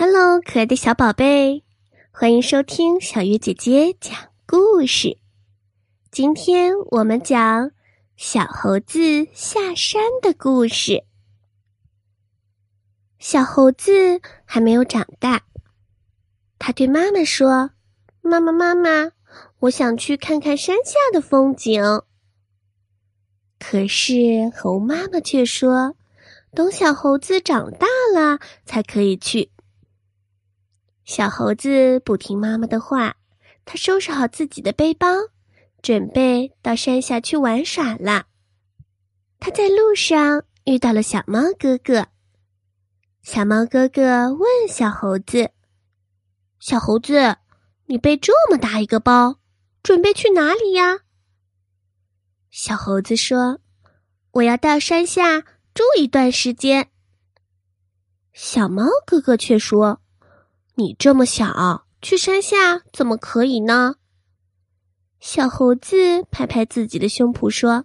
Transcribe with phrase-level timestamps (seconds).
[0.00, 1.64] Hello，可爱的小宝贝，
[2.12, 4.16] 欢迎收听小鱼姐姐讲
[4.46, 5.18] 故事。
[6.12, 7.72] 今天我们讲
[8.16, 11.02] 小猴子下山的故事。
[13.18, 15.42] 小猴子还没有长大，
[16.60, 17.72] 他对妈妈说
[18.22, 19.10] ：“妈妈，妈妈，
[19.58, 21.82] 我想去看看山下的风景。”
[23.58, 24.14] 可是
[24.56, 25.96] 猴妈妈却说
[26.54, 29.50] ：“等小猴子长大了才可以去。”
[31.08, 33.16] 小猴子不听妈妈的话，
[33.64, 35.08] 他收拾好自己的背包，
[35.80, 38.26] 准备到山下去玩耍了。
[39.40, 42.08] 他在路上遇到了小猫哥哥。
[43.22, 45.50] 小猫哥哥问小猴子
[46.60, 47.38] ：“小猴子，
[47.86, 49.36] 你背这么大一个包，
[49.82, 50.98] 准备去哪里呀？”
[52.52, 53.60] 小猴子说
[54.32, 55.40] ：“我要到山下
[55.72, 56.90] 住一段时间。”
[58.34, 60.02] 小猫哥哥却说。
[60.78, 63.96] 你这么小，去山下怎么可以呢？
[65.18, 67.84] 小猴子拍拍自己的胸脯说：“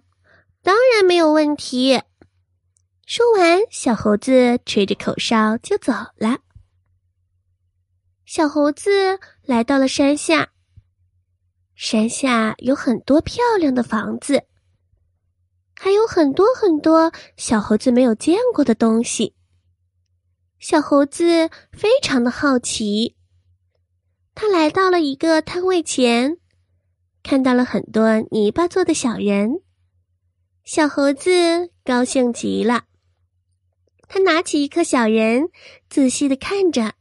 [0.62, 2.00] 当然没有问题。”
[3.04, 6.38] 说完，小猴子吹着口哨就走了。
[8.24, 10.52] 小猴子来到了山下，
[11.74, 14.44] 山下有很多漂亮的房子，
[15.74, 19.34] 还有很多很多小猴子没有见过的东西。
[20.66, 23.16] 小猴子非常的好奇，
[24.34, 26.38] 他来到了一个摊位前，
[27.22, 29.60] 看到了很多泥巴做的小人。
[30.64, 32.84] 小猴子高兴极了，
[34.08, 35.50] 他拿起一颗小人，
[35.90, 36.94] 仔细的看着。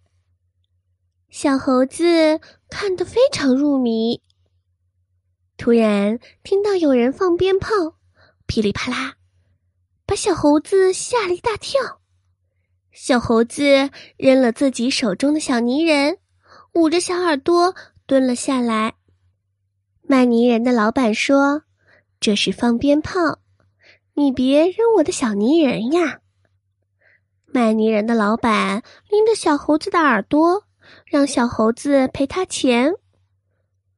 [1.30, 4.22] 小猴子看得非常入迷。
[5.56, 7.70] 突然听到有人放鞭炮，
[8.46, 9.16] 噼里啪啦，
[10.06, 12.02] 把小猴子吓了一大跳。
[12.94, 16.20] 小猴子扔了自己手中的小泥人，
[16.76, 17.74] 捂着小耳朵
[18.06, 18.94] 蹲了下来。
[20.04, 21.64] 卖泥人的老板说
[22.22, 23.40] ：“这是放鞭炮，
[24.14, 26.20] 你别扔我的小泥人呀。”
[27.52, 30.66] 卖泥人的老板拎着小猴子的耳朵，
[31.08, 32.94] 让小猴子赔他钱。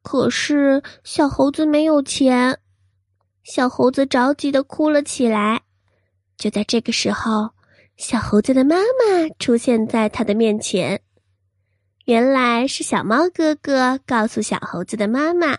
[0.03, 2.59] 可是小猴子没有钱，
[3.44, 5.63] 小猴子着急的哭了起来。
[6.38, 7.54] 就在这个时候。
[7.97, 11.01] 小猴子的妈妈出现在他的面前，
[12.03, 15.57] 原来是小猫哥哥告诉小猴子的妈妈，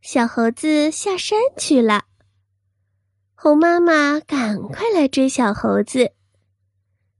[0.00, 2.04] 小猴子下山去了。
[3.34, 6.12] 猴妈妈赶快来追小猴子，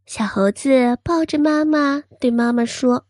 [0.07, 3.07] 小猴子抱着妈妈对妈妈说：“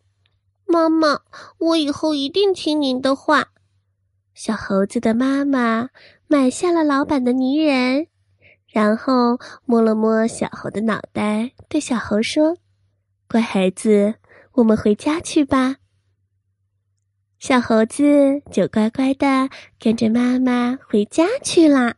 [0.67, 1.21] 妈妈，
[1.59, 3.53] 我以后一定听您的话。”
[4.35, 5.91] 小猴子的妈妈
[6.27, 8.09] 买下了老板的泥人。
[8.71, 12.57] 然后摸了摸小猴的脑袋，对小猴说
[13.29, 14.15] ：“乖孩子，
[14.53, 15.77] 我们回家去吧。”
[17.41, 19.49] 小猴子就乖乖的
[19.79, 21.95] 跟着妈妈回家去了。